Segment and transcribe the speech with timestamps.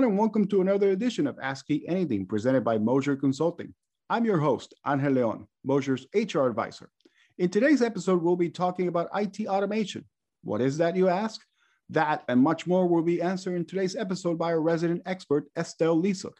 [0.00, 3.74] everyone, and welcome to another edition of ASCII Anything presented by Moser Consulting.
[4.08, 6.88] I'm your host, Angel Leon, Moser's HR advisor.
[7.36, 10.06] In today's episode, we'll be talking about IT automation.
[10.42, 11.42] What is that, you ask?
[11.90, 16.00] That and much more will be answered in today's episode by our resident expert, Estelle
[16.00, 16.38] Lissouck.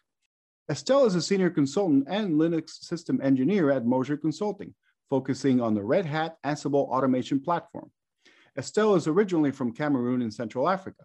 [0.71, 4.75] Estelle is a senior consultant and Linux system engineer at Moser Consulting,
[5.11, 7.91] focusing on the Red Hat Ansible automation platform.
[8.57, 11.05] Estelle is originally from Cameroon in Central Africa.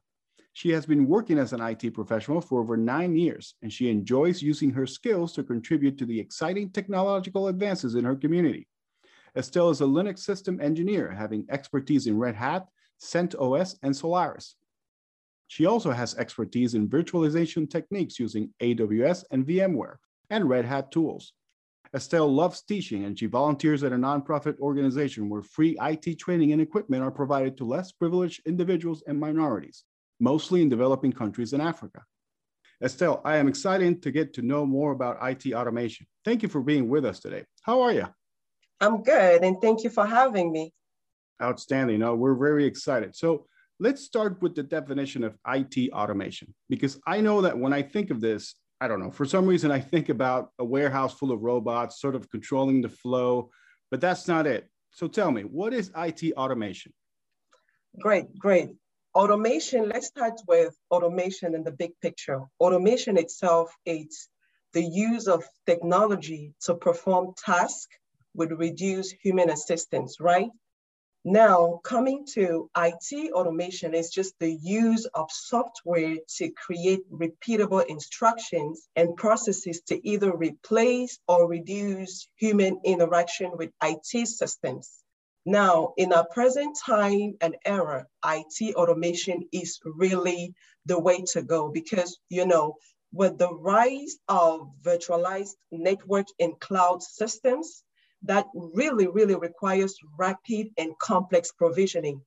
[0.55, 4.41] She has been working as an IT professional for over nine years, and she enjoys
[4.41, 8.65] using her skills to contribute to the exciting technological advances in her community.
[9.35, 12.69] Estelle is a Linux system engineer, having expertise in Red Hat,
[13.03, 14.55] CentOS, and Solaris.
[15.47, 19.97] She also has expertise in virtualization techniques using AWS and VMware
[20.29, 21.33] and Red Hat tools.
[21.93, 26.61] Estelle loves teaching and she volunteers at a nonprofit organization where free IT training and
[26.61, 29.83] equipment are provided to less privileged individuals and minorities
[30.19, 32.03] mostly in developing countries in Africa.
[32.83, 36.07] Estelle, I am excited to get to know more about IT automation.
[36.25, 37.45] Thank you for being with us today.
[37.61, 38.07] How are you?
[38.81, 40.73] I'm good, and thank you for having me.
[41.41, 41.99] Outstanding.
[41.99, 43.15] No, we're very excited.
[43.15, 43.47] So
[43.79, 48.09] let's start with the definition of IT automation, because I know that when I think
[48.09, 51.41] of this, I don't know, for some reason, I think about a warehouse full of
[51.41, 53.49] robots sort of controlling the flow,
[53.89, 54.69] but that's not it.
[54.91, 56.93] So tell me, what is IT automation?
[58.01, 58.71] Great, great
[59.15, 62.41] automation, let's start with automation in the big picture.
[62.59, 64.27] Automation itself is
[64.73, 67.95] the use of technology to perform tasks
[68.35, 70.49] with reduced human assistance, right?
[71.23, 78.87] Now, coming to IT automation is just the use of software to create repeatable instructions
[78.95, 85.04] and processes to either replace or reduce human interaction with IT systems.
[85.45, 90.55] Now, in our present time and era, IT automation is really
[90.87, 92.77] the way to go because, you know,
[93.13, 97.83] with the rise of virtualized network and cloud systems,
[98.23, 102.21] that really, really requires rapid and complex provisioning.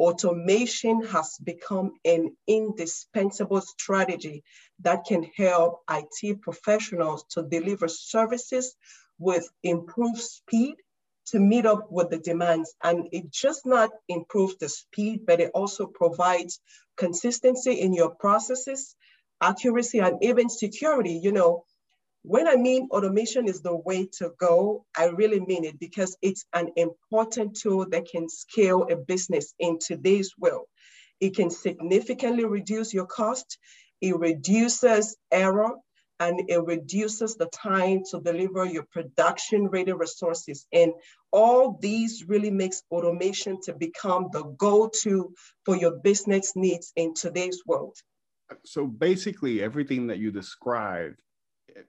[0.00, 4.42] Automation has become an indispensable strategy
[4.80, 8.74] that can help IT professionals to deliver services
[9.18, 10.74] with improved speed
[11.26, 12.74] to meet up with the demands.
[12.82, 16.60] And it just not improves the speed, but it also provides
[16.96, 18.94] consistency in your processes,
[19.40, 21.20] accuracy, and even security.
[21.22, 21.64] You know,
[22.22, 26.46] when I mean automation is the way to go, I really mean it because it's
[26.52, 30.66] an important tool that can scale a business in today's world.
[31.20, 33.58] It can significantly reduce your cost.
[34.00, 35.72] It reduces error
[36.28, 40.66] and it reduces the time to deliver your production ready resources.
[40.72, 40.92] And
[41.32, 45.34] all these really makes automation to become the go-to
[45.64, 47.96] for your business needs in today's world.
[48.64, 51.20] So basically everything that you described,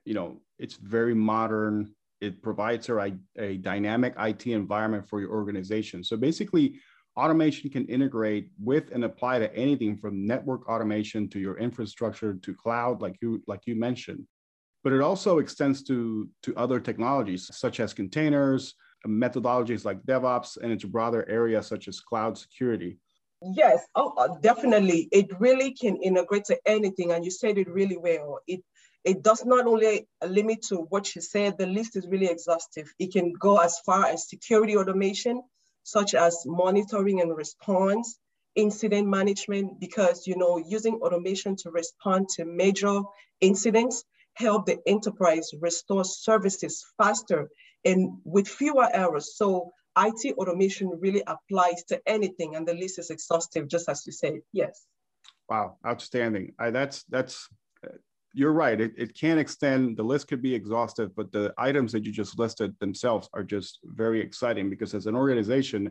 [0.04, 1.94] you know, it's very modern.
[2.20, 6.02] It provides a, a dynamic IT environment for your organization.
[6.02, 6.80] So basically
[7.16, 12.54] automation can integrate with and apply to anything from network automation to your infrastructure to
[12.54, 14.26] cloud like you like you mentioned.
[14.84, 18.74] But it also extends to to other technologies such as containers
[19.06, 22.98] methodologies like devops and its broader areas such as cloud security.
[23.54, 23.84] Yes.
[23.94, 25.08] Oh, uh, definitely.
[25.12, 28.40] It really can integrate to anything and you said it really well.
[28.46, 28.60] It
[29.04, 31.56] it does not only limit to what you said.
[31.56, 32.92] The list is really exhaustive.
[32.98, 35.42] It can go as far as security automation
[35.86, 38.18] such as monitoring and response,
[38.56, 43.02] incident management, because you know using automation to respond to major
[43.40, 44.04] incidents
[44.34, 47.48] help the enterprise restore services faster
[47.84, 49.36] and with fewer errors.
[49.36, 54.12] So IT automation really applies to anything, and the list is exhaustive, just as you
[54.12, 54.40] said.
[54.52, 54.84] Yes.
[55.48, 56.54] Wow, outstanding.
[56.58, 57.48] I, that's that's
[58.36, 58.78] you're right.
[58.78, 62.38] It, it can extend, the list could be exhaustive, but the items that you just
[62.38, 65.90] listed themselves are just very exciting because as an organization,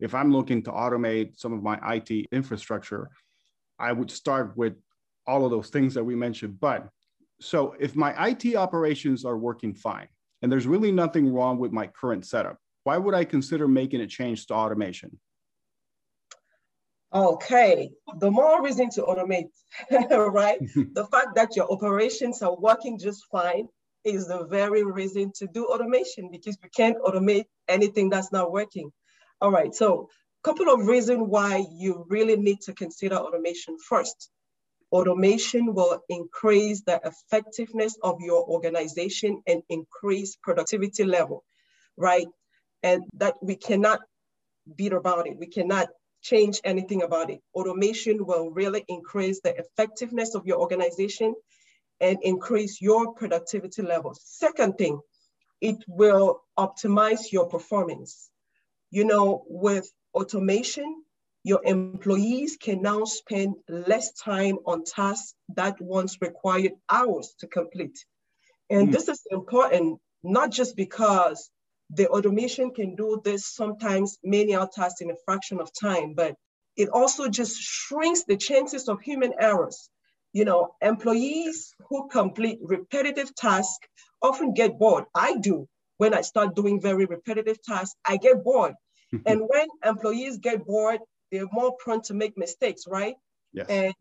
[0.00, 3.10] if I'm looking to automate some of my IT infrastructure,
[3.78, 4.76] I would start with
[5.26, 6.58] all of those things that we mentioned.
[6.58, 6.88] But
[7.38, 10.08] so if my IT operations are working fine
[10.40, 14.06] and there's really nothing wrong with my current setup, why would I consider making a
[14.06, 15.20] change to automation?
[17.14, 19.50] Okay, the more reason to automate,
[20.32, 20.58] right?
[20.94, 23.68] the fact that your operations are working just fine
[24.04, 28.90] is the very reason to do automation because you can't automate anything that's not working.
[29.40, 30.08] All right, so
[30.42, 33.76] a couple of reasons why you really need to consider automation.
[33.78, 34.30] First,
[34.90, 41.44] automation will increase the effectiveness of your organization and increase productivity level,
[41.96, 42.26] right?
[42.82, 44.00] And that we cannot
[44.74, 45.38] beat about it.
[45.38, 45.88] We cannot
[46.24, 47.40] change anything about it.
[47.54, 51.34] Automation will really increase the effectiveness of your organization
[52.00, 54.20] and increase your productivity levels.
[54.24, 54.98] Second thing,
[55.60, 58.30] it will optimize your performance.
[58.90, 61.04] You know, with automation,
[61.44, 67.98] your employees can now spend less time on tasks that once required hours to complete.
[68.70, 68.92] And mm.
[68.92, 71.50] this is important, not just because
[71.90, 76.34] the automation can do this sometimes many tasks in a fraction of time, but
[76.76, 79.88] it also just shrinks the chances of human errors.
[80.32, 83.86] You know, employees who complete repetitive tasks
[84.20, 85.04] often get bored.
[85.14, 85.68] I do.
[85.98, 88.74] When I start doing very repetitive tasks, I get bored.
[89.26, 91.00] and when employees get bored,
[91.30, 93.14] they're more prone to make mistakes, right?
[93.52, 93.66] Yes.
[93.68, 93.94] And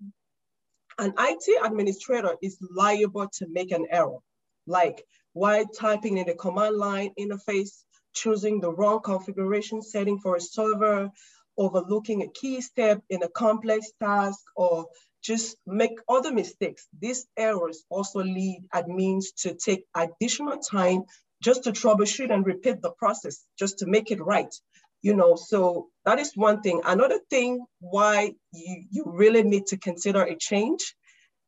[0.98, 4.18] an IT administrator is liable to make an error,
[4.68, 7.84] like while typing in the command line interface,
[8.14, 11.10] choosing the wrong configuration setting for a server,
[11.58, 14.86] overlooking a key step in a complex task, or
[15.24, 16.88] just make other mistakes.
[17.00, 21.04] These errors also lead admins to take additional time
[21.42, 24.54] just to troubleshoot and repeat the process, just to make it right.
[25.02, 26.82] You know, so that is one thing.
[26.86, 30.96] Another thing why you, you really need to consider a change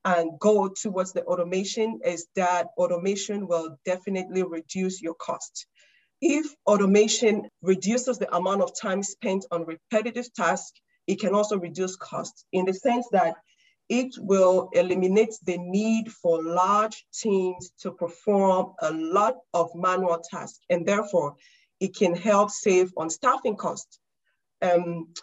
[0.05, 5.65] and go towards the automation is that automation will definitely reduce your cost.
[6.21, 11.95] If automation reduces the amount of time spent on repetitive tasks, it can also reduce
[11.95, 13.35] costs in the sense that
[13.89, 20.59] it will eliminate the need for large teams to perform a lot of manual tasks,
[20.69, 21.35] and therefore
[21.79, 23.99] it can help save on staffing costs.
[24.61, 25.13] Um,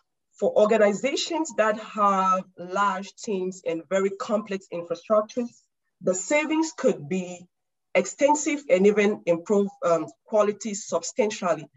[0.42, 5.62] for organizations that have large teams and very complex infrastructures,
[6.00, 7.46] the savings could be
[7.94, 11.68] extensive and even improve um, quality substantially.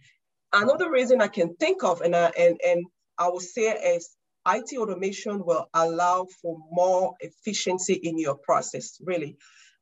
[0.52, 2.86] Another reason I can think of, and, I, and, and
[3.20, 4.10] I would say is
[4.48, 9.38] IT automation will allow for more efficiency in your process, really.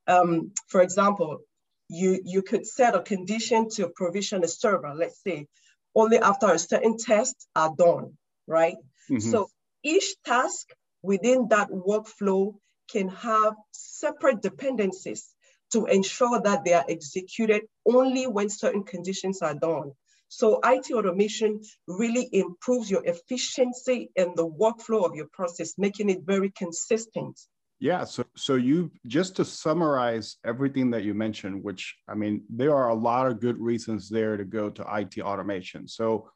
[0.08, 1.40] Um, for example,
[1.88, 5.48] you, you could set a condition to provision a server, let's say,
[5.96, 8.18] only after a certain tests are done,
[8.48, 8.76] right?
[9.10, 9.32] Mm-hmm.
[9.32, 9.50] So
[9.84, 10.68] each task
[11.02, 12.56] within that workflow
[12.92, 15.34] can have separate dependencies
[15.72, 19.92] to ensure that they are executed only when certain conditions are done.
[20.30, 26.22] So IT automation really improves your efficiency in the workflow of your process, making it
[26.26, 27.40] very consistent.
[27.80, 32.76] Yeah, so so you just to summarize everything that you mentioned, which I mean, there
[32.76, 35.88] are a lot of good reasons there to go to IT automation.
[35.88, 36.30] So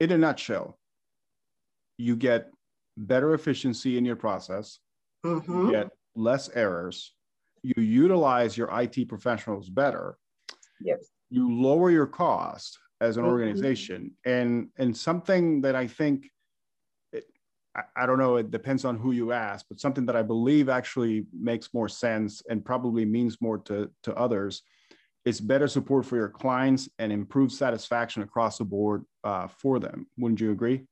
[0.00, 0.78] in a nutshell,
[1.98, 2.50] you get
[2.96, 4.78] better efficiency in your process,
[5.24, 5.66] mm-hmm.
[5.66, 7.14] you get less errors,
[7.62, 10.18] you utilize your IT professionals better.
[10.80, 11.08] Yes.
[11.30, 13.32] You lower your cost as an mm-hmm.
[13.32, 14.12] organization.
[14.24, 16.30] And and something that I think
[17.12, 17.24] it,
[17.74, 20.68] I, I don't know, it depends on who you ask, but something that I believe
[20.68, 24.62] actually makes more sense and probably means more to, to others
[25.26, 30.06] is better support for your clients and improved satisfaction across the board uh, for them.
[30.16, 30.86] Wouldn't you agree?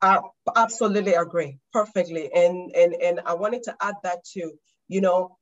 [0.00, 0.20] I
[0.56, 2.32] absolutely agree perfectly.
[2.32, 4.52] And, and, and I wanted to add that too.
[4.88, 5.36] You know,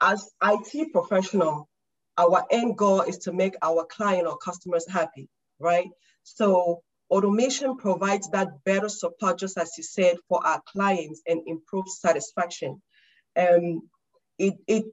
[0.00, 1.68] as IT professional,
[2.16, 5.28] our end goal is to make our client or customers happy,
[5.58, 5.88] right?
[6.22, 11.98] So automation provides that better support, just as you said, for our clients and improves
[11.98, 12.80] satisfaction.
[13.36, 13.88] Um,
[14.38, 14.84] it, it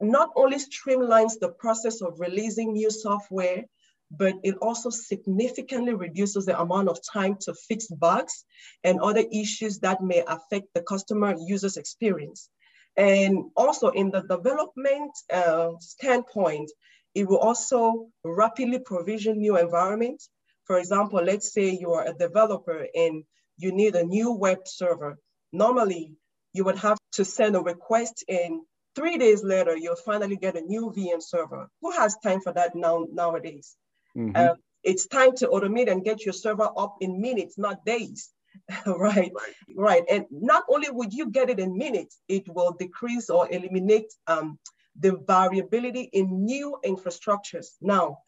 [0.00, 3.64] not only streamlines the process of releasing new software,
[4.10, 8.44] but it also significantly reduces the amount of time to fix bugs
[8.82, 12.48] and other issues that may affect the customer user's experience.
[12.96, 16.70] And also in the development uh, standpoint,
[17.14, 20.30] it will also rapidly provision new environments.
[20.64, 23.24] For example, let's say you are a developer and
[23.56, 25.18] you need a new web server.
[25.52, 26.12] Normally,
[26.52, 28.60] you would have to send a request and
[28.94, 31.68] three days later, you'll finally get a new VM server.
[31.80, 33.76] Who has time for that now nowadays?
[34.16, 34.32] Mm-hmm.
[34.34, 38.30] Uh, it's time to automate and get your server up in minutes, not days.
[38.86, 39.32] right?
[39.74, 40.04] Right.
[40.08, 44.58] And not only would you get it in minutes, it will decrease or eliminate um,
[44.98, 47.66] the variability in new infrastructures.
[47.80, 48.18] Now,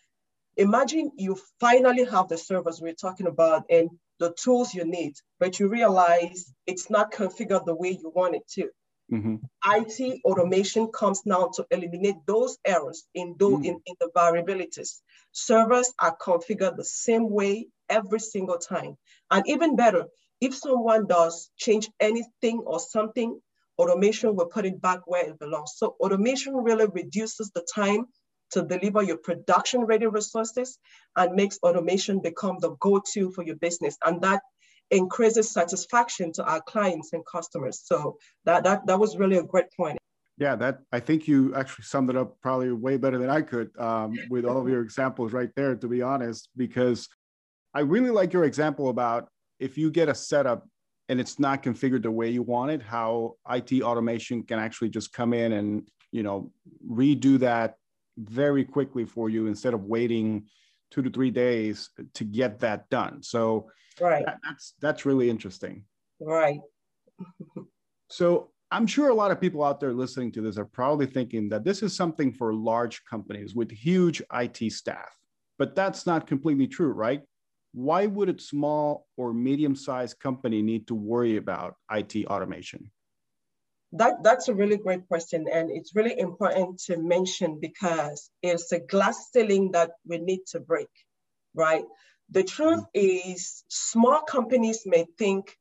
[0.56, 5.60] imagine you finally have the servers we're talking about and the tools you need, but
[5.60, 8.70] you realize it's not configured the way you want it to.
[9.12, 9.36] Mm-hmm.
[9.64, 13.66] IT automation comes now to eliminate those errors in, those, mm.
[13.66, 15.00] in, in the variabilities.
[15.32, 18.96] Servers are configured the same way every single time.
[19.30, 20.06] And even better,
[20.40, 23.40] if someone does change anything or something,
[23.78, 25.74] automation will put it back where it belongs.
[25.76, 28.06] So automation really reduces the time
[28.52, 30.78] to deliver your production ready resources
[31.16, 33.96] and makes automation become the go-to for your business.
[34.04, 34.42] And that
[34.90, 37.82] increases satisfaction to our clients and customers.
[37.84, 39.98] So that, that, that was really a great point.
[40.38, 43.70] Yeah, that I think you actually summed it up probably way better than I could
[43.78, 47.08] um, with all of your examples right there, to be honest, because
[47.72, 49.28] I really like your example about
[49.58, 50.68] if you get a setup
[51.08, 55.12] and it's not configured the way you want it, how IT automation can actually just
[55.12, 56.52] come in and you know
[56.86, 57.76] redo that
[58.18, 60.46] very quickly for you instead of waiting
[60.90, 63.22] two to three days to get that done.
[63.22, 65.84] So right, that, that's that's really interesting.
[66.20, 66.60] Right.
[68.10, 71.48] so I'm sure a lot of people out there listening to this are probably thinking
[71.50, 75.16] that this is something for large companies with huge IT staff,
[75.58, 77.22] but that's not completely true, right?
[77.72, 82.90] Why would a small or medium sized company need to worry about IT automation?
[83.92, 85.46] That, that's a really great question.
[85.52, 90.60] And it's really important to mention because it's a glass ceiling that we need to
[90.60, 90.88] break,
[91.54, 91.84] right?
[92.30, 93.30] The truth mm-hmm.
[93.32, 95.56] is, small companies may think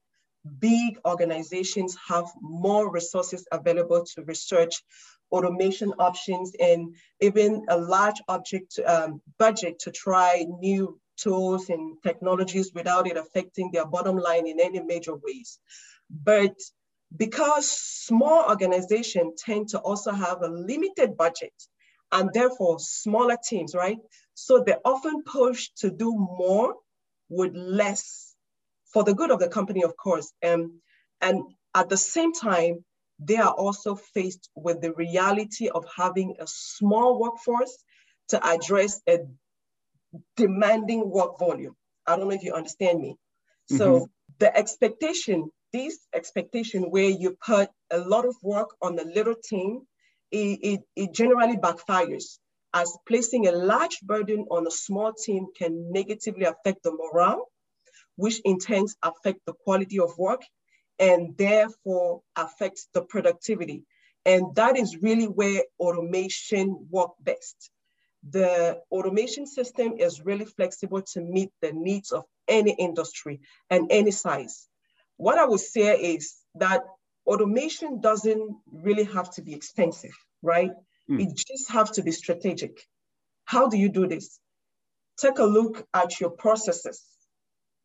[0.59, 4.83] big organizations have more resources available to research
[5.31, 12.71] automation options and even a large object um, budget to try new tools and technologies
[12.73, 15.59] without it affecting their bottom line in any major ways.
[16.09, 16.55] But
[17.15, 21.53] because small organizations tend to also have a limited budget
[22.11, 23.97] and therefore smaller teams, right?
[24.35, 26.75] So they're often pushed to do more
[27.29, 28.33] with less
[28.93, 30.31] for the good of the company, of course.
[30.45, 30.81] Um,
[31.21, 32.85] and at the same time,
[33.19, 37.75] they are also faced with the reality of having a small workforce
[38.29, 39.19] to address a
[40.35, 41.75] demanding work volume.
[42.05, 43.11] I don't know if you understand me.
[43.71, 43.77] Mm-hmm.
[43.77, 49.35] So the expectation, this expectation where you put a lot of work on a little
[49.35, 49.81] team,
[50.31, 52.37] it, it, it generally backfires
[52.75, 57.49] as placing a large burden on a small team can negatively affect the morale
[58.17, 60.41] which in turn affect the quality of work
[60.99, 63.83] and therefore affects the productivity.
[64.25, 67.69] And that is really where automation work best.
[68.29, 74.11] The automation system is really flexible to meet the needs of any industry and any
[74.11, 74.67] size.
[75.17, 76.81] What I would say is that
[77.27, 80.71] automation doesn't really have to be expensive, right?
[81.09, 81.21] Mm.
[81.21, 82.87] It just have to be strategic.
[83.45, 84.39] How do you do this?
[85.17, 87.01] Take a look at your processes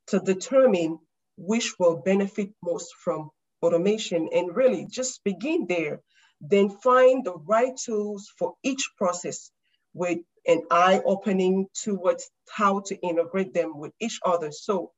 [0.09, 0.99] to determine
[1.37, 3.31] which will benefit most from
[3.63, 6.01] automation and really just begin there.
[6.41, 9.51] Then find the right tools for each process
[9.93, 14.51] with an eye opening towards how to integrate them with each other.
[14.51, 14.93] So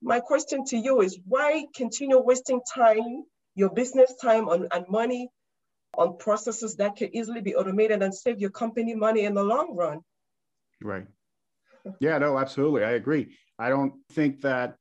[0.00, 5.28] my question to you is why continue wasting time, your business time on, and money
[5.96, 9.74] on processes that can easily be automated and save your company money in the long
[9.76, 10.00] run?
[10.82, 11.06] Right.
[11.98, 12.84] Yeah, no, absolutely.
[12.84, 13.36] I agree.
[13.58, 14.76] I don't think that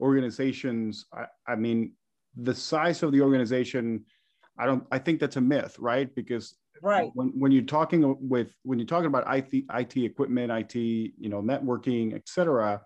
[0.00, 1.92] organizations, I, I mean,
[2.36, 4.04] the size of the organization,
[4.58, 6.12] I don't, I think that's a myth, right?
[6.14, 10.74] Because right when, when you're talking with when you're talking about IT, IT equipment, IT,
[10.76, 12.80] you know, networking, et cetera,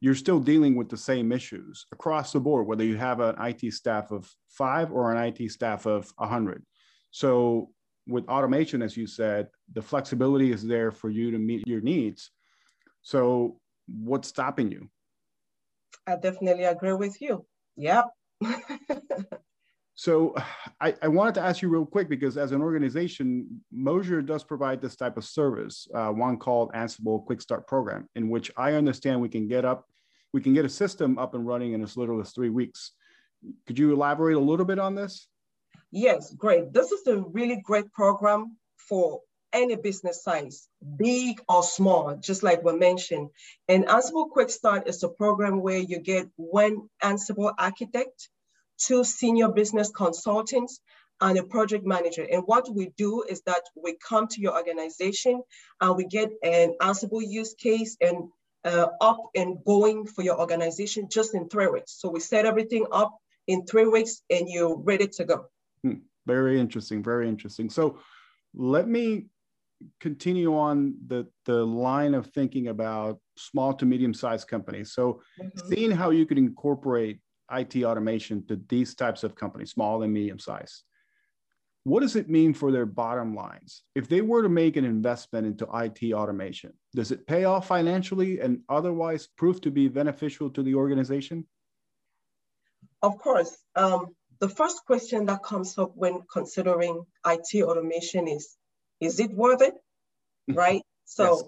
[0.00, 3.72] you're still dealing with the same issues across the board, whether you have an IT
[3.72, 6.64] staff of five or an IT staff of 100.
[7.16, 7.70] So,
[8.06, 12.30] with automation, as you said, the flexibility is there for you to meet your needs.
[13.00, 13.58] So,
[13.88, 14.90] what's stopping you?
[16.06, 17.46] I definitely agree with you.
[17.78, 18.10] Yep.
[19.94, 20.34] so
[20.78, 24.82] I, I, wanted to ask you real quick because as an organization, Moser does provide
[24.82, 29.22] this type of service, uh, one called Ansible Quick Start Program, in which I understand
[29.22, 29.86] we can get up,
[30.34, 32.92] we can get a system up and running in as little as three weeks.
[33.66, 35.28] Could you elaborate a little bit on this?
[35.90, 36.72] Yes, great.
[36.72, 38.56] This is a really great program
[38.88, 39.20] for
[39.52, 43.30] any business size, big or small, just like we mentioned.
[43.68, 48.28] And Ansible Quick Start is a program where you get one Ansible architect,
[48.78, 50.80] two senior business consultants,
[51.20, 52.26] and a project manager.
[52.30, 55.42] And what we do is that we come to your organization
[55.80, 58.28] and we get an Ansible use case and
[58.64, 61.92] uh, up and going for your organization just in three weeks.
[61.98, 63.16] So we set everything up
[63.46, 65.46] in three weeks and you're ready to go.
[65.86, 66.00] Hmm.
[66.26, 67.02] Very interesting.
[67.02, 67.70] Very interesting.
[67.70, 67.98] So
[68.54, 69.26] let me
[70.00, 74.92] continue on the the line of thinking about small to medium sized companies.
[74.92, 75.68] So, mm-hmm.
[75.68, 77.20] seeing how you could incorporate
[77.52, 80.82] IT automation to these types of companies, small and medium sized.
[81.84, 83.82] What does it mean for their bottom lines?
[83.94, 88.40] If they were to make an investment into IT automation, does it pay off financially
[88.40, 91.46] and otherwise prove to be beneficial to the organization?
[93.02, 93.56] Of course.
[93.76, 98.56] Um, the first question that comes up when considering IT automation is
[99.00, 99.74] is it worth it?
[99.74, 100.58] Mm-hmm.
[100.58, 100.82] right?
[101.04, 101.42] So, yes.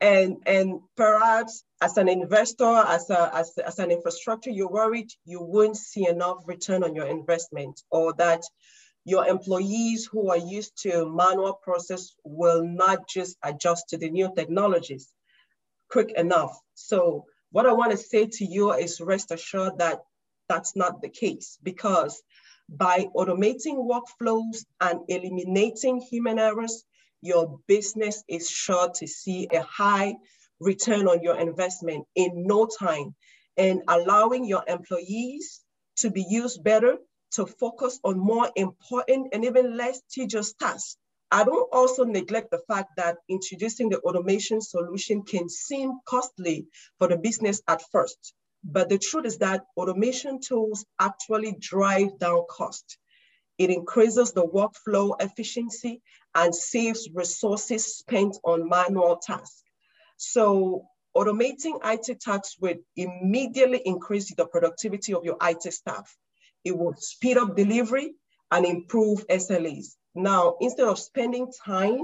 [0.00, 5.42] and and perhaps as an investor, as a as, as an infrastructure, you're worried you
[5.42, 8.42] won't see enough return on your investment, or that
[9.04, 14.32] your employees who are used to manual process will not just adjust to the new
[14.34, 15.08] technologies
[15.90, 16.58] quick enough.
[16.74, 20.00] So what I want to say to you is rest assured that
[20.52, 22.22] that's not the case because
[22.68, 26.84] by automating workflows and eliminating human errors,
[27.22, 30.14] your business is sure to see a high
[30.60, 33.14] return on your investment in no time
[33.56, 35.62] and allowing your employees
[35.96, 36.98] to be used better
[37.30, 40.98] to focus on more important and even less tedious tasks.
[41.30, 46.66] I don't also neglect the fact that introducing the automation solution can seem costly
[46.98, 48.34] for the business at first.
[48.64, 52.98] But the truth is that automation tools actually drive down cost.
[53.58, 56.02] It increases the workflow efficiency
[56.34, 59.62] and saves resources spent on manual tasks.
[60.16, 66.16] So automating IT tasks will immediately increase the productivity of your IT staff.
[66.64, 68.14] It will speed up delivery
[68.50, 69.96] and improve SLAs.
[70.14, 72.00] Now, instead of spending time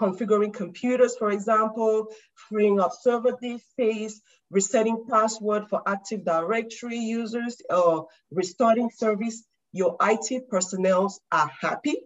[0.00, 3.36] configuring computers, for example, freeing up server
[3.72, 11.96] space, resetting password for Active Directory users, or restoring service, your IT personnel are happy.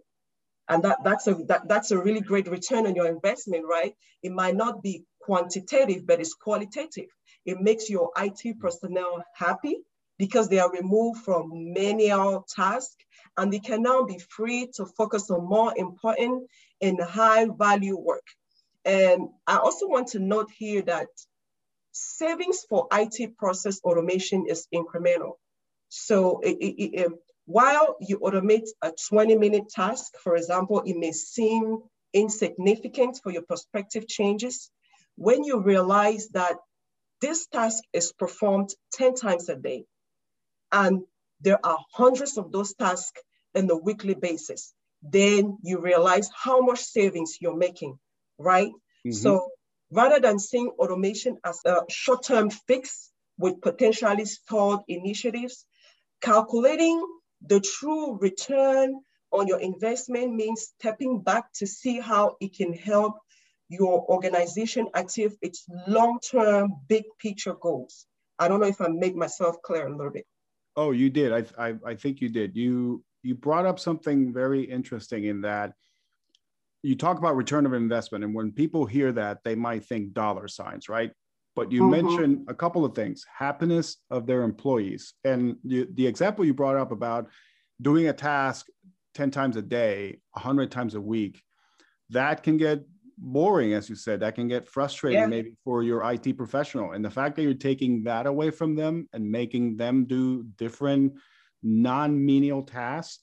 [0.69, 3.95] And that, that's, a, that, that's a really great return on your investment, right?
[4.23, 7.11] It might not be quantitative, but it's qualitative.
[7.47, 9.77] It makes your IT personnel happy
[10.19, 13.05] because they are removed from manual tasks
[13.37, 16.49] and they can now be free to focus on more important
[16.85, 18.27] and high value work.
[18.85, 21.09] And I also want to note here that
[21.93, 25.33] savings for IT process automation is incremental.
[25.89, 27.13] So it, it, it,
[27.47, 31.79] while you automate a 20 minute task, for example, it may seem
[32.13, 34.71] insignificant for your prospective changes.
[35.17, 36.57] When you realize that
[37.21, 39.87] this task is performed 10 times a day,
[40.73, 41.03] and
[41.41, 43.23] there are hundreds of those tasks
[43.55, 47.99] on a weekly basis, then you realize how much savings you're making,
[48.39, 48.71] right?
[49.07, 49.13] Mm-hmm.
[49.13, 49.49] So
[49.91, 55.67] rather than seeing automation as a short-term fix with potentially stalled initiatives,
[56.23, 57.05] calculating
[57.47, 58.95] the true return
[59.31, 63.19] on your investment means stepping back to see how it can help
[63.69, 68.07] your organization achieve its long-term big picture goals.
[68.39, 70.27] I don't know if I make myself clear a little bit.
[70.77, 71.33] Oh, you did.
[71.33, 72.57] I, I, I think you did.
[72.57, 75.73] You you brought up something very interesting in that
[76.83, 80.47] you talk about return of investment, and when people hear that, they might think dollar
[80.49, 81.11] signs, right?
[81.57, 81.91] But you mm-hmm.
[81.91, 86.77] mentioned a couple of things: happiness of their employees, and the, the example you brought
[86.77, 87.31] up about
[87.81, 88.67] doing a task
[89.15, 91.43] ten times a day, hundred times a week,
[92.11, 92.85] that can get
[93.17, 94.21] boring, as you said.
[94.21, 95.27] That can get frustrating, yeah.
[95.27, 96.93] maybe for your IT professional.
[96.93, 101.15] And the fact that you're taking that away from them and making them do different
[101.65, 103.19] non-menial tasks,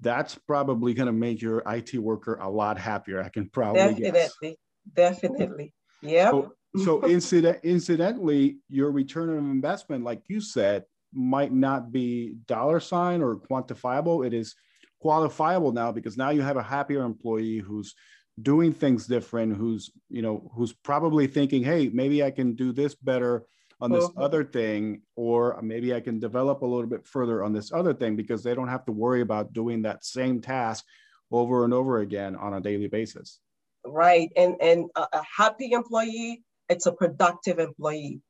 [0.00, 3.22] that's probably going to make your IT worker a lot happier.
[3.22, 4.58] I can probably definitely,
[4.96, 5.16] guess.
[5.20, 6.30] definitely, yeah.
[6.30, 6.52] So,
[6.84, 13.22] so incident, incidentally, your return on investment, like you said, might not be dollar sign
[13.22, 14.26] or quantifiable.
[14.26, 14.56] It is
[15.02, 17.94] qualifiable now because now you have a happier employee who's
[18.40, 22.94] doing things different who's you know who's probably thinking hey maybe i can do this
[22.94, 23.44] better
[23.80, 24.22] on this uh-huh.
[24.22, 28.16] other thing or maybe i can develop a little bit further on this other thing
[28.16, 30.84] because they don't have to worry about doing that same task
[31.30, 33.40] over and over again on a daily basis.
[33.84, 38.20] Right and and a, a happy employee it's a productive employee.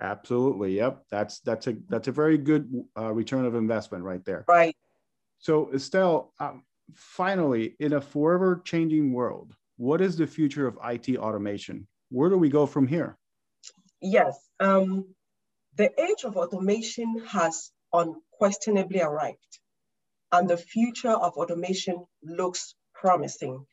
[0.00, 4.44] Absolutely yep that's that's a that's a very good uh, return of investment right there.
[4.48, 4.76] Right.
[5.38, 6.64] So estelle um,
[6.94, 11.86] finally in a forever changing world what is the future of it automation?
[12.10, 13.18] Where do we go from here
[14.04, 15.14] Yes, um,
[15.76, 19.58] the age of automation has unquestionably arrived,
[20.30, 23.66] and the future of automation looks promising,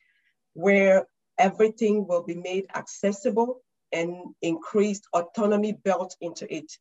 [0.54, 1.06] where
[1.38, 6.72] everything will be made accessible and increased autonomy built into it.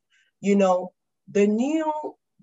[0.40, 0.92] You know,
[1.28, 1.92] the new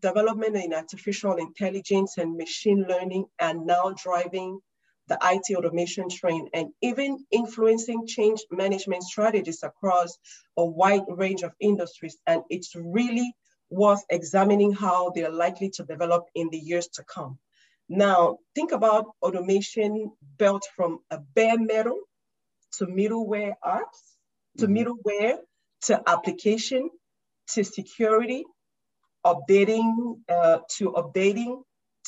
[0.01, 4.59] development in artificial intelligence and machine learning are now driving
[5.07, 10.17] the IT automation trend, and even influencing change management strategies across
[10.57, 12.17] a wide range of industries.
[12.25, 13.33] And it's really
[13.69, 17.39] worth examining how they're likely to develop in the years to come.
[17.89, 21.99] Now, think about automation built from a bare metal
[22.73, 24.01] to middleware apps,
[24.57, 24.75] to mm-hmm.
[24.75, 25.37] middleware,
[25.83, 26.89] to application,
[27.53, 28.43] to security,
[29.25, 31.61] updating, uh, to updating,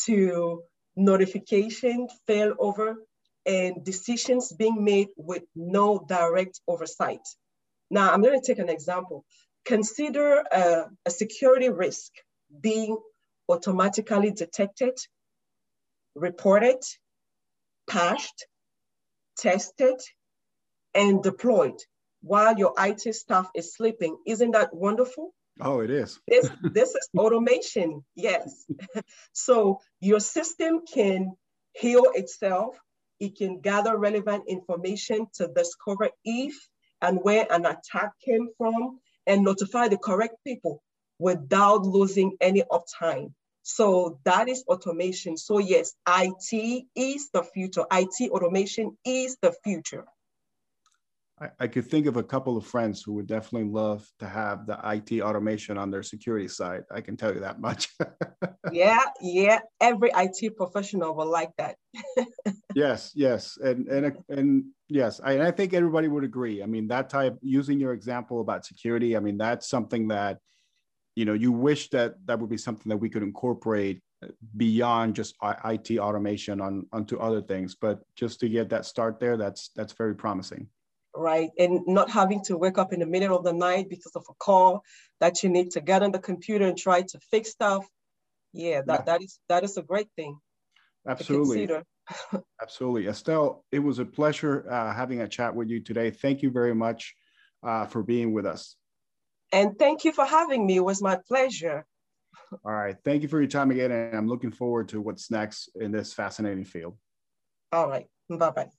[0.05, 0.63] to
[0.99, 2.95] notification, failover,
[3.45, 7.25] and decisions being made with no direct oversight.
[7.89, 9.25] Now, I'm going to take an example.
[9.65, 12.11] Consider a, a security risk
[12.61, 12.97] being
[13.47, 14.97] automatically detected,
[16.15, 16.81] reported,
[17.87, 18.45] patched,
[19.37, 19.99] tested,
[20.93, 21.79] and deployed
[22.21, 24.17] while your IT staff is sleeping.
[24.27, 25.33] Isn't that wonderful?
[25.61, 26.19] Oh, it is.
[26.27, 28.65] this, this is automation, yes.
[29.33, 31.35] so your system can
[31.73, 32.77] heal itself.
[33.19, 36.55] It can gather relevant information to discover if
[37.01, 40.81] and where an attack came from and notify the correct people
[41.19, 43.33] without losing any uptime.
[43.63, 45.37] So that is automation.
[45.37, 47.85] So yes, IT is the future.
[47.91, 50.05] IT automation is the future.
[51.41, 54.65] I, I could think of a couple of friends who would definitely love to have
[54.65, 56.83] the IT automation on their security side.
[56.91, 57.89] I can tell you that much.
[58.71, 59.59] yeah, yeah.
[59.79, 61.75] Every IT professional will like that.
[62.75, 66.61] yes, yes, and and and yes, I, and I think everybody would agree.
[66.61, 69.15] I mean, that type using your example about security.
[69.15, 70.39] I mean, that's something that
[71.15, 74.01] you know you wish that that would be something that we could incorporate
[74.57, 77.75] beyond just IT automation on onto other things.
[77.75, 80.67] But just to get that start there, that's that's very promising
[81.15, 81.49] right?
[81.57, 84.33] And not having to wake up in the middle of the night because of a
[84.35, 84.83] call
[85.19, 87.87] that you need to get on the computer and try to fix stuff.
[88.53, 89.05] Yeah, that, yeah.
[89.05, 90.39] that is that is a great thing.
[91.07, 91.67] Absolutely.
[92.61, 93.07] Absolutely.
[93.07, 96.09] Estelle, it was a pleasure uh, having a chat with you today.
[96.09, 97.15] Thank you very much
[97.63, 98.75] uh, for being with us.
[99.51, 100.77] And thank you for having me.
[100.77, 101.85] It was my pleasure.
[102.65, 102.95] All right.
[103.03, 103.91] Thank you for your time again.
[103.91, 106.97] And I'm looking forward to what's next in this fascinating field.
[107.71, 108.07] All right.
[108.29, 108.69] Bye bye.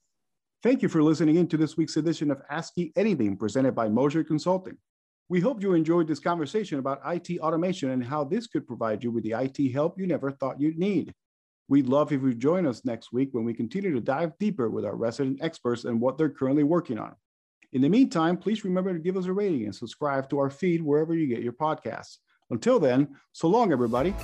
[0.63, 2.43] Thank you for listening in to this week's edition of
[2.77, 4.77] Me Anything presented by Moser Consulting.
[5.31, 9.11] We hope you enjoyed this conversation about IT automation and how this could provide you
[9.11, 11.15] with the IT help you never thought you'd need.
[11.69, 14.85] We'd love if you join us next week when we continue to dive deeper with
[14.85, 17.15] our resident experts and what they're currently working on.
[17.73, 20.83] In the meantime, please remember to give us a rating and subscribe to our feed
[20.83, 22.19] wherever you get your podcasts.
[22.51, 24.15] Until then, so long, everybody.